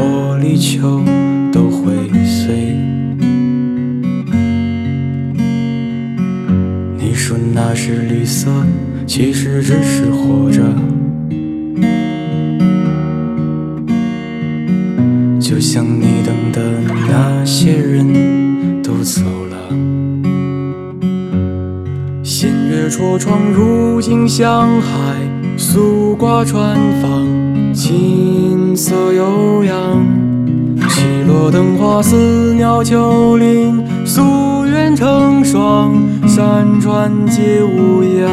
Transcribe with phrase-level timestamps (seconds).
[0.00, 1.02] 玻璃球
[1.52, 1.92] 都会
[2.24, 2.74] 碎。
[6.96, 8.50] 你说那是绿色，
[9.06, 10.62] 其实只是活着。
[15.38, 16.62] 就像你等的
[17.06, 19.20] 那些人都走
[19.50, 19.56] 了，
[22.22, 25.14] 新月戳窗，如今像海，
[25.58, 27.26] 素挂船舫，
[27.72, 29.74] 琴瑟悠扬。
[30.88, 35.94] 起落灯花似鸟丘陵，夙愿成双，
[36.26, 38.28] 山川皆无恙。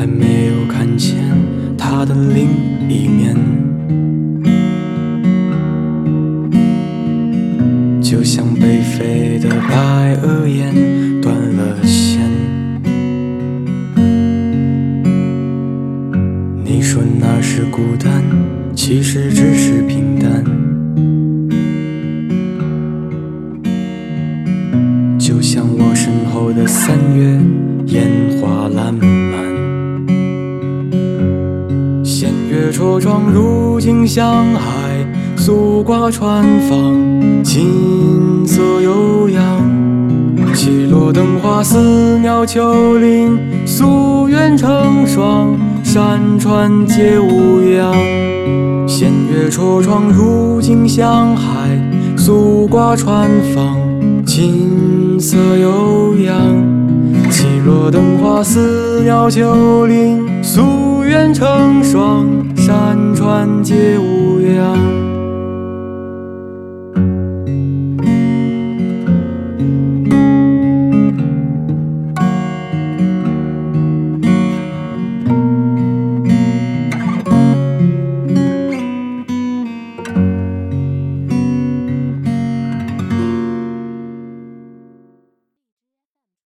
[0.00, 1.18] 还没有看见
[1.76, 2.48] 它的另
[2.88, 3.36] 一面，
[8.00, 12.22] 就像北飞的白鹅雁断了线。
[16.64, 18.22] 你说那是孤单，
[18.74, 20.42] 其实只是平淡。
[25.18, 27.38] 就像我身后的三月，
[27.88, 28.08] 烟
[28.40, 29.09] 花烂漫。
[32.80, 39.44] 月戳窗，如今向海，素挂船舫，琴瑟悠扬。
[40.54, 45.54] 起落灯花似鸟秋林，夙愿成双，
[45.84, 47.92] 山川皆无恙。
[48.88, 51.68] 弦月戳窗，如今向海，
[52.16, 56.34] 素挂船舫，琴瑟悠扬。
[57.30, 62.26] 起落灯花似鸟秋林，夙愿成双，
[62.70, 64.19] 山川皆无